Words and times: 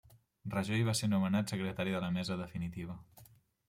Rajoy 0.53 0.85
va 0.87 0.95
ser 1.01 1.11
nomenat 1.13 1.55
secretari 1.55 1.97
de 1.99 2.03
la 2.07 2.13
Mesa 2.19 2.43
definitiva. 2.45 3.03